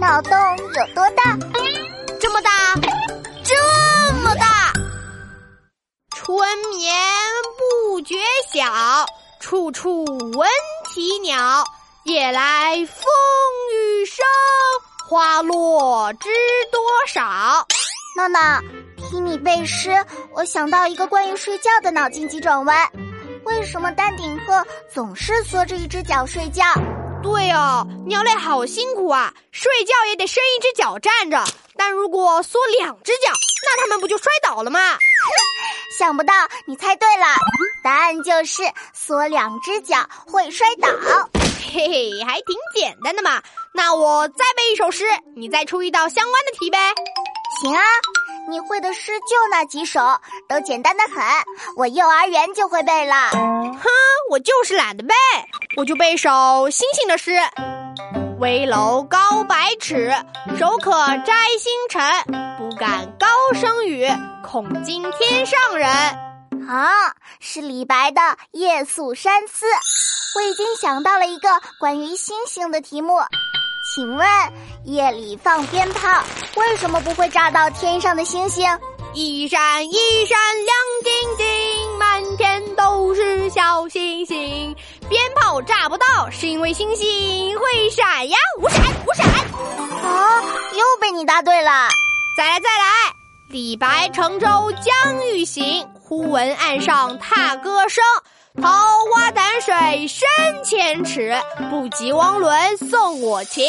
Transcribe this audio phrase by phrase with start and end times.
[0.00, 1.36] 脑洞有多大？
[2.18, 2.50] 这么大，
[3.44, 4.72] 这么大。
[6.16, 6.38] 春
[6.70, 6.96] 眠
[7.58, 8.16] 不觉
[8.50, 8.64] 晓，
[9.40, 10.48] 处处闻
[10.88, 11.62] 啼鸟。
[12.04, 13.04] 夜来风
[13.74, 14.24] 雨声，
[15.06, 16.30] 花落知
[16.72, 17.22] 多少。
[18.16, 18.58] 闹闹，
[18.96, 22.90] 听你背诗，我想到一个关于睡觉的脑筋急转弯：
[23.44, 26.64] 为什么丹顶鹤总是缩着一只脚睡觉？
[27.22, 31.42] 对哦，鸟类好辛苦啊，睡觉也得伸一只脚站着。
[31.76, 33.30] 但如果缩两只脚，
[33.64, 34.80] 那它们不就摔倒了吗？
[35.98, 36.32] 想不到
[36.66, 37.26] 你猜对了，
[37.84, 38.62] 答案就是
[38.94, 40.88] 缩两只脚会摔倒。
[41.72, 43.42] 嘿嘿，还挺简单的嘛。
[43.72, 45.04] 那我再背一首诗，
[45.36, 46.78] 你再出一道相关的题呗。
[47.60, 47.82] 行啊，
[48.48, 50.00] 你会的诗就那几首，
[50.48, 51.22] 都简单的很，
[51.76, 53.30] 我幼儿园就会背了。
[53.30, 53.82] 哼，
[54.30, 55.14] 我就是懒得背，
[55.76, 57.32] 我就背首星星的诗：
[58.40, 60.12] 危楼高百尺，
[60.58, 62.02] 手可摘星辰。
[62.58, 64.04] 不敢高声语，
[64.44, 65.88] 恐惊天上人。
[66.68, 69.66] 啊，是李白的《夜宿山寺》。
[70.34, 73.20] 我已经想到了一个关于星星的题目，
[73.94, 74.28] 请问
[74.84, 76.24] 夜里放鞭炮
[76.56, 78.66] 为什么不会炸到天上的星星？
[79.12, 80.38] 一闪一闪
[85.62, 88.36] 炸不到，是因为星星会闪呀！
[88.60, 89.26] 五闪五闪。
[89.26, 91.88] 啊，又被你答对了！
[92.36, 93.14] 再来再来，
[93.48, 98.02] 李白乘舟将欲行，忽闻岸上踏歌声。
[98.60, 98.68] 桃
[99.14, 100.28] 花潭水深
[100.64, 103.64] 千尺，不及汪伦送我情。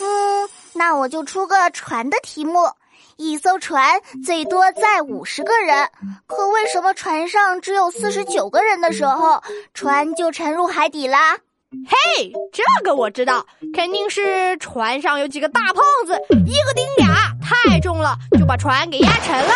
[0.00, 2.70] 嗯，那我就出个船的题目：
[3.16, 5.88] 一艘船最多载五十个人，
[6.26, 9.42] 可为什么船上只有四十九个人的时候，
[9.74, 11.38] 船就沉入海底啦？
[11.86, 19.54] 嘿，这个我知道，肯定是船上有几个大胖子，一个顶俩，太重了，就把船给压沉了。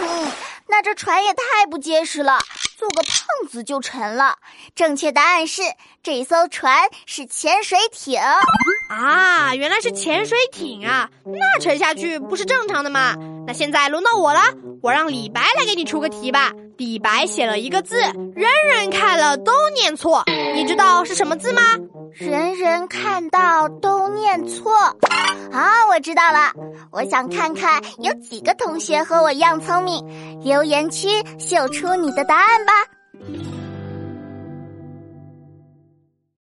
[0.00, 0.32] 嗯，
[0.68, 2.38] 那这船也太不结实了。
[2.76, 4.36] 做个胖子就沉了。
[4.74, 5.62] 正确答案是，
[6.02, 8.20] 这艘船是潜水艇
[8.88, 9.54] 啊！
[9.54, 11.08] 原来是潜水艇啊！
[11.24, 13.14] 那沉下去不是正常的吗？
[13.46, 14.40] 那现在轮到我了，
[14.82, 16.52] 我让李白来给你出个题吧。
[16.76, 18.00] 李白写了一个字，
[18.34, 20.24] 人人看了都念错，
[20.66, 21.60] 知道是什么字吗？
[22.12, 24.72] 人人看到都念错
[25.52, 25.86] 啊！
[25.88, 26.52] 我知道了，
[26.92, 31.08] 我想看看有几个同学和我一样聪明，留言区
[31.38, 32.72] 秀出你的答案吧。